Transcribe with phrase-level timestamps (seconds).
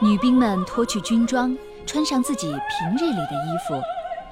[0.00, 2.58] 女兵们脱去军装，穿上自己平
[2.98, 3.80] 日里的衣服，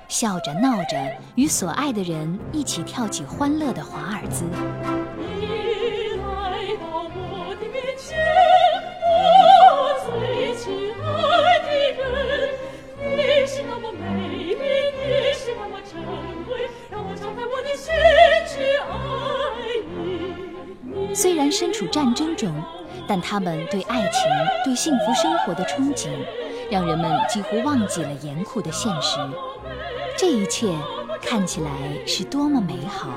[0.09, 0.97] 笑着闹着，
[1.35, 4.45] 与所爱的人一起跳起欢乐的华尔兹。
[5.17, 8.19] 你来到我的面前，
[9.09, 11.69] 我最亲爱的
[12.03, 12.03] 人，
[13.17, 16.03] 你是那么美丽，你是那么珍
[16.45, 17.95] 贵，让我敞开我的心
[18.47, 18.53] 去
[18.91, 18.93] 爱
[19.97, 21.15] 你。
[21.15, 22.53] 虽然身处战争中，
[23.07, 24.23] 但他们对爱情、
[24.65, 26.09] 对幸福生活的憧憬，
[26.71, 29.19] 让人们几乎忘记了严酷的现实。
[30.17, 30.73] 这一切
[31.21, 31.71] 看起来
[32.07, 33.09] 是多么美好！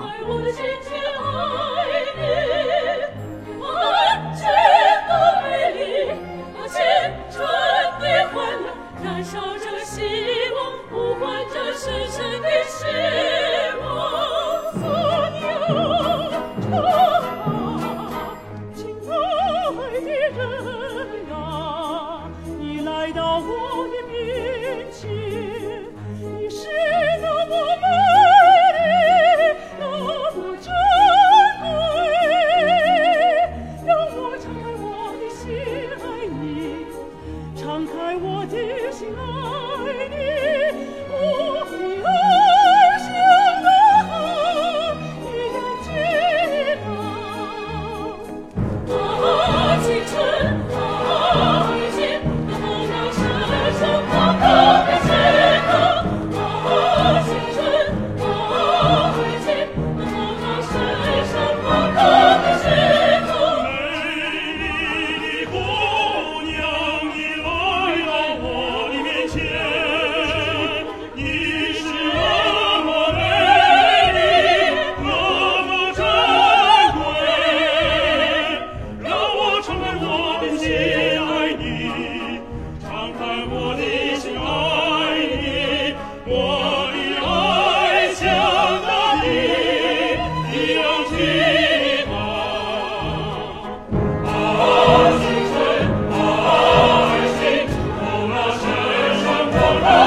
[99.55, 100.04] 生活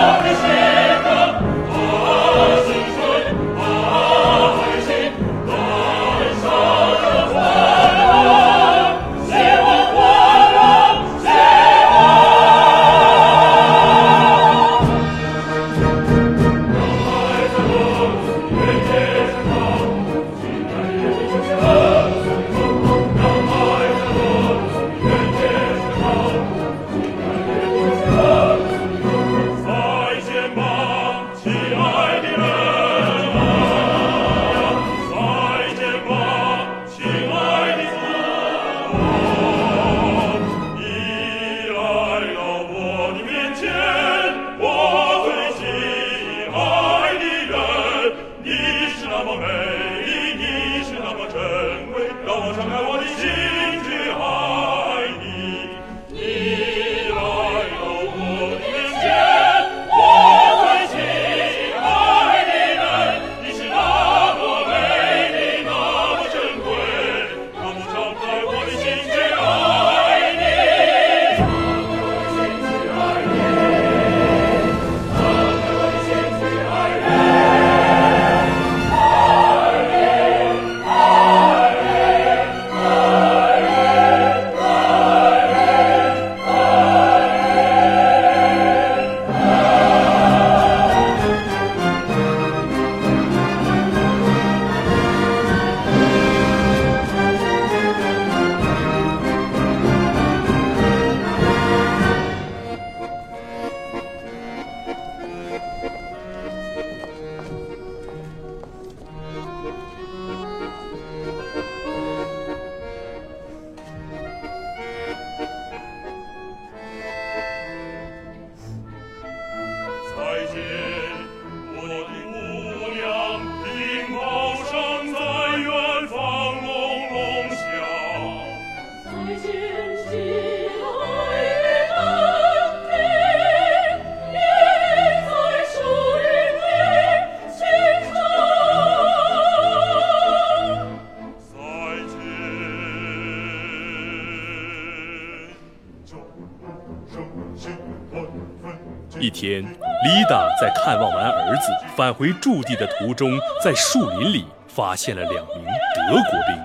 [149.29, 156.57] 一天，丽达在看望完儿子返回驻地的途中，在树林里发现了两名德国兵。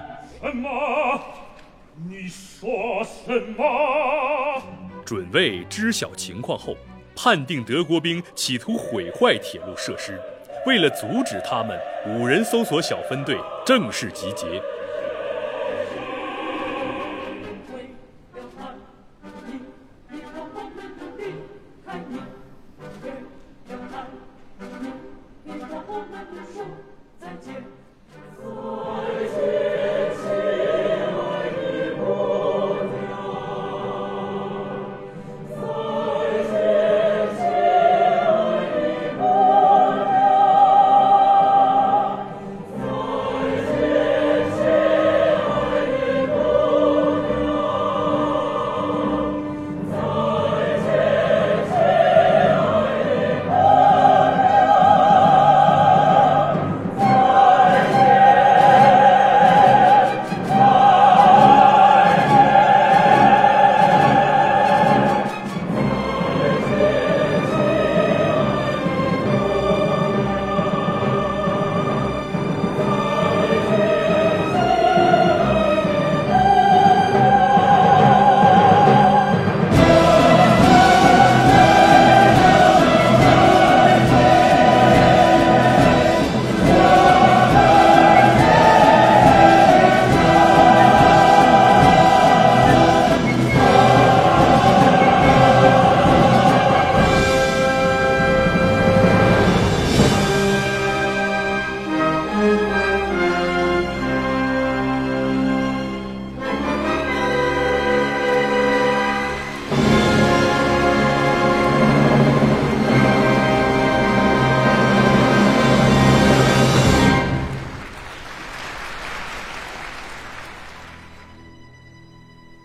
[0.41, 1.19] 什么？
[2.07, 4.63] 你说什么？
[5.03, 6.77] 准尉知晓情况后，
[7.13, 10.17] 判定德国兵企图毁坏铁路设施。
[10.65, 11.77] 为了阻止他们，
[12.07, 14.61] 五人搜索小分队正式集结。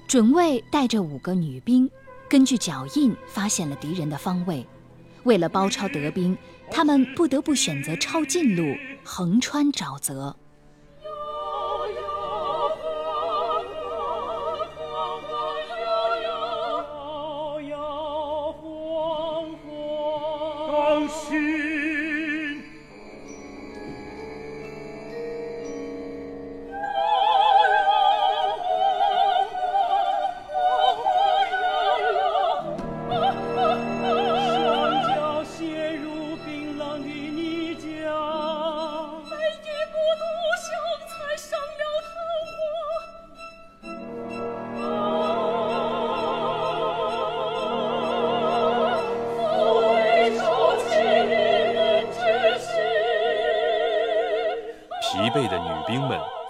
[0.08, 1.90] 准尉带着五个女兵，
[2.30, 4.66] 根据脚印发现了敌人的方位。
[5.24, 6.34] 为了包抄德兵，
[6.70, 8.74] 他们不得不选择抄近路，
[9.04, 10.34] 横穿沼泽。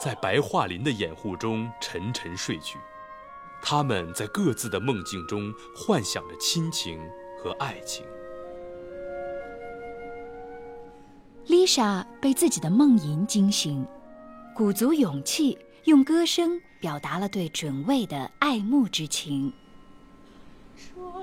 [0.00, 2.78] 在白桦林的掩护中沉沉睡去，
[3.60, 7.00] 她们在各自的梦境中幻想着亲情
[7.42, 8.06] 和爱情。
[11.46, 13.84] 丽莎被自己的梦吟惊醒，
[14.54, 19.52] 鼓足勇气，用歌声表达了对准尉的爱慕之情。
[20.76, 21.17] 准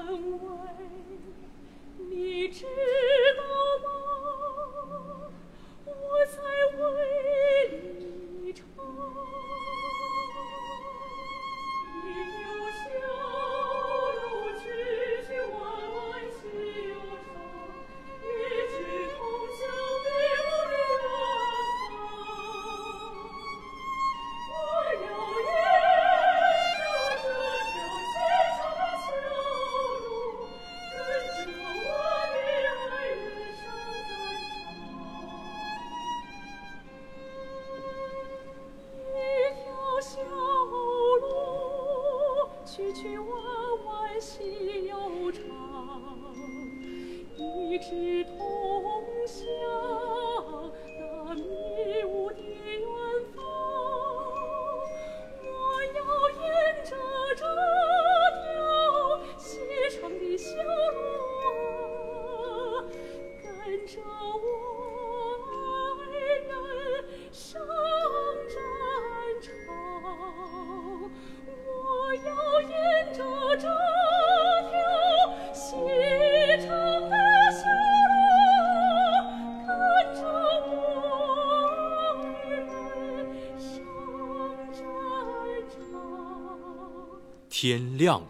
[87.67, 88.27] 天亮了，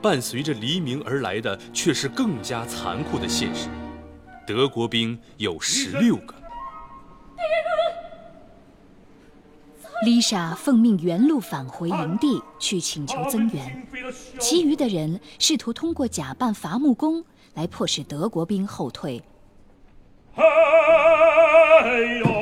[0.00, 3.68] 伴随着黎明而来的却是更加残酷的现实。
[4.46, 6.34] 德国兵有十六个。
[10.02, 13.86] 丽莎奉命原路返回营地去请求增援，
[14.40, 19.22] 其余的人试图通过假扮伐木工来迫使德国兵后退。
[20.36, 20.44] 哎
[22.24, 22.37] 呦，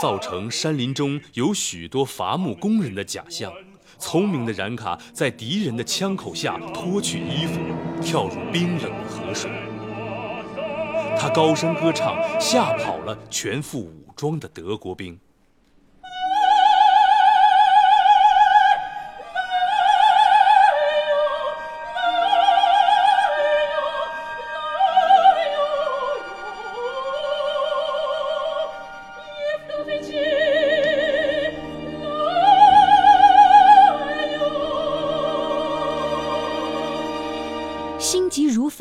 [0.00, 3.52] 造成山林中有许多伐木工人的假象，
[3.98, 7.60] 聪明的冉卡在敌人的枪口下脱去衣服，
[8.02, 9.50] 跳入冰冷的河水。
[11.18, 15.18] 他高声歌唱，吓跑了全副武装的德国兵。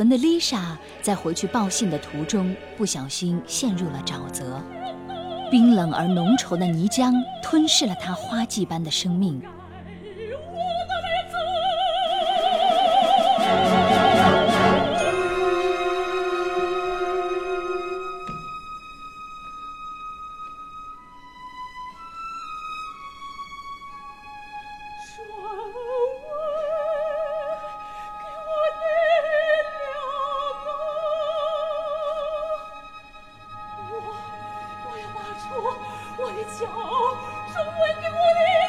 [0.05, 4.61] 急如焚的丽莎在回去报信的途中，不小心陷入了沼泽，
[5.49, 9.41] 冰冷而浓稠的泥浆吞噬了她花季般的生命。
[36.35, 36.65] 的脚，
[37.53, 38.64] 双尾给我的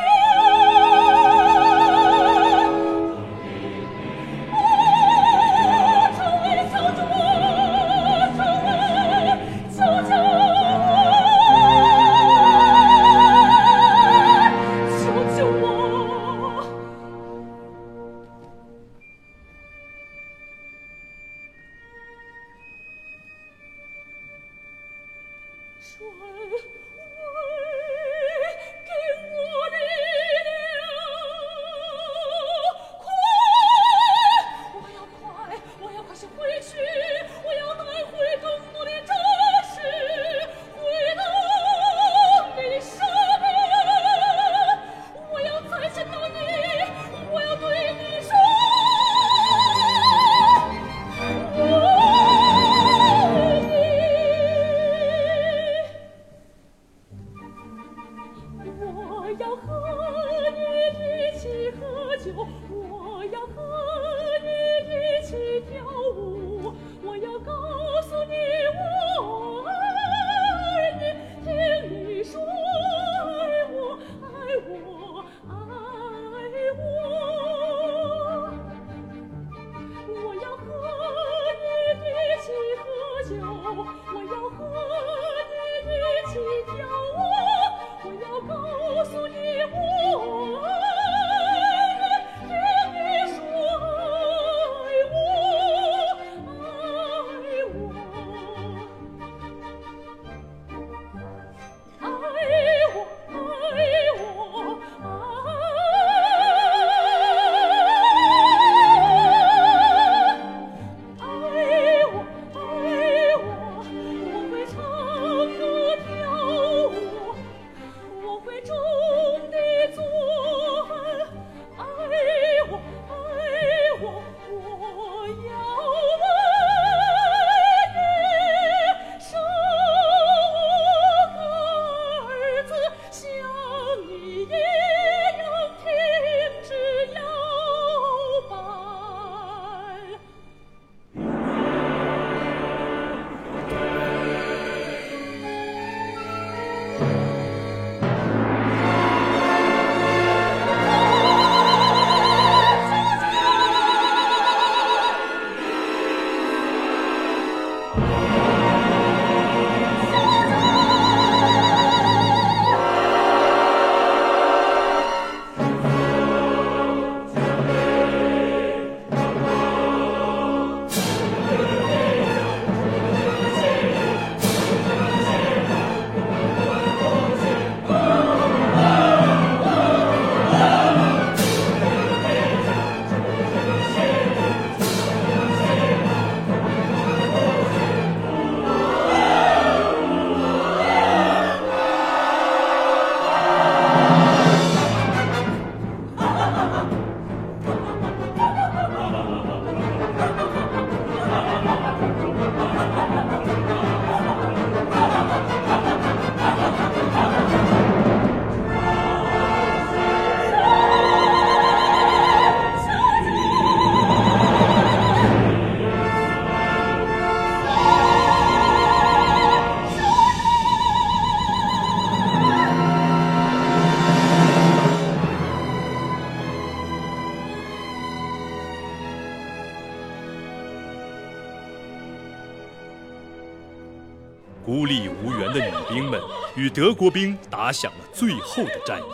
[234.76, 236.20] 孤立无援的女兵们
[236.54, 239.04] 与德国兵打响了最后的战役。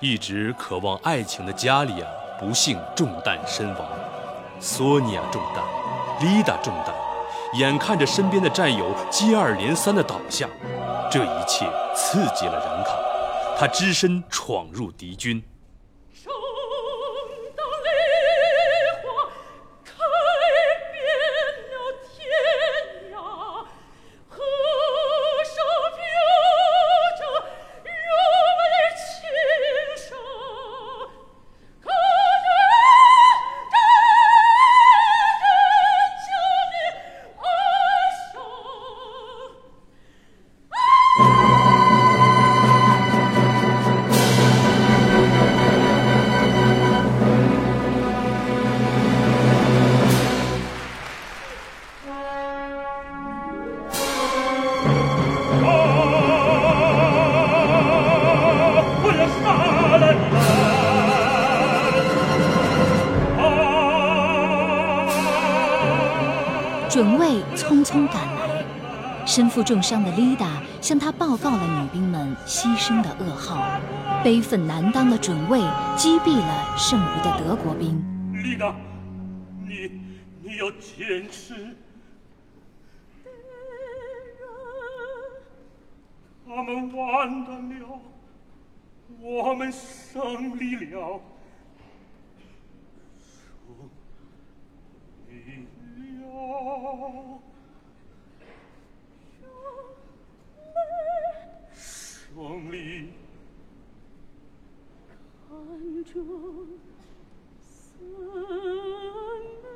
[0.00, 2.06] 一直渴望爱情的加利亚
[2.40, 3.88] 不幸中弹身亡，
[4.58, 5.64] 索尼娅中弹，
[6.18, 6.92] 丽达中弹，
[7.54, 10.48] 眼看着身边的战友接二连三的倒下，
[11.08, 12.90] 这一切刺激了冉卡，
[13.56, 15.40] 他只身闯入敌军。
[69.38, 73.64] 身负重伤的丽达向他报告了女兵们牺牲的噩耗。
[74.24, 75.60] 悲愤难当的准尉
[75.96, 78.02] 击毙了剩余的德国兵。
[78.32, 78.74] 丽达，
[79.64, 80.00] 你
[80.42, 81.54] 你要坚持。
[86.44, 88.00] 他们完蛋了，
[89.20, 91.20] 我们胜利了。
[93.22, 93.86] 胜
[95.30, 95.64] 利，
[105.48, 106.12] 看着
[107.60, 109.66] 思念，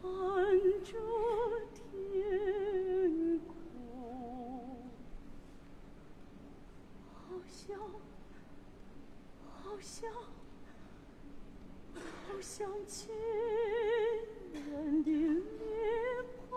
[0.00, 0.02] 看
[0.82, 0.88] 着
[1.74, 1.76] 天
[3.46, 3.52] 空，
[7.12, 7.78] 好像，
[9.62, 10.10] 好像。
[12.26, 13.14] 好像亲
[14.52, 16.52] 人的脸庞，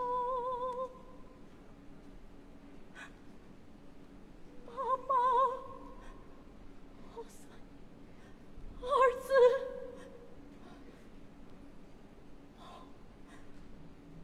[4.66, 4.68] 妈
[5.06, 5.10] 妈，
[8.80, 8.84] 儿
[9.20, 9.30] 子，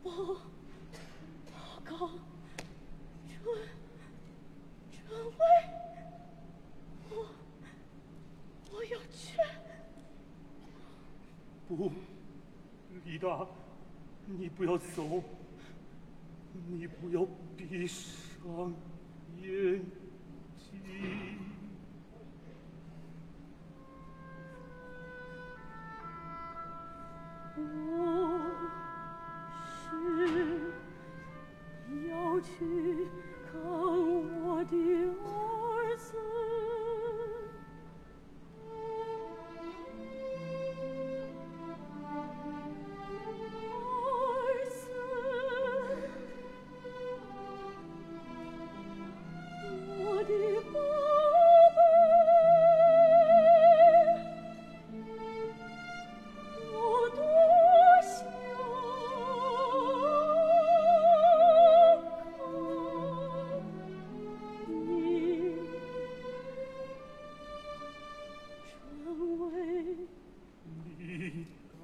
[0.03, 0.09] 报
[1.85, 1.91] 告，
[3.29, 3.35] 准
[4.91, 5.41] 准尉，
[7.11, 7.13] 我
[8.73, 9.39] 我要去。
[11.67, 11.91] 不，
[13.05, 13.47] 丽达，
[14.27, 15.23] 你不要走，
[16.69, 17.09] 你不
[17.75, 18.24] 要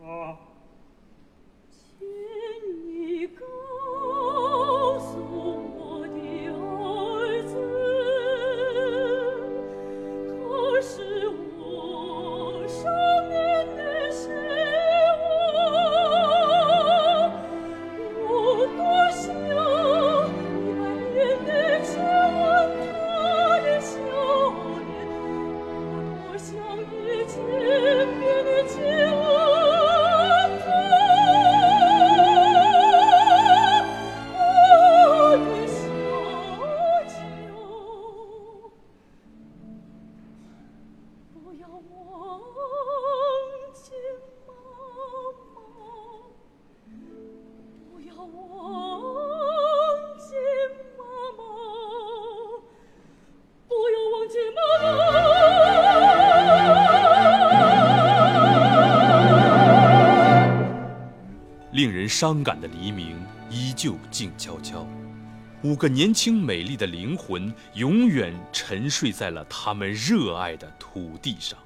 [0.03, 0.37] 啊
[62.11, 63.17] 伤感的黎明
[63.49, 64.85] 依旧静悄悄，
[65.63, 71.57] 五个年轻美丽的灵魂永远沉睡在了他们热爱的土地上。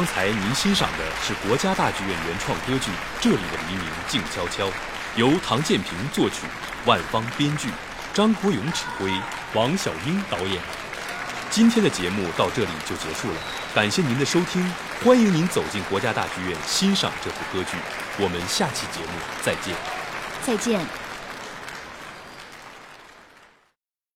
[0.00, 4.66] 刚才您欣赏的是国家大剧院原创歌剧《这里的黎明静悄悄》，
[5.14, 6.46] 由唐建平作曲，
[6.86, 7.68] 万芳编剧，
[8.14, 9.12] 张国勇指挥，
[9.52, 10.58] 王小英导演。
[11.50, 13.34] 今天的节目到这里就结束了，
[13.74, 14.66] 感谢您的收听，
[15.04, 17.76] 欢迎您走进国家大剧院欣赏这部歌剧。
[18.16, 19.76] 我们下期节目再见。
[20.46, 21.09] 再见。